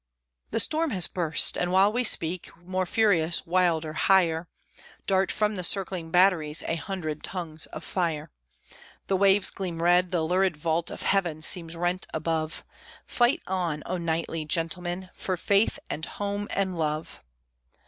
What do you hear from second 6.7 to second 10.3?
hundred tongues of fire; The waves gleam red, the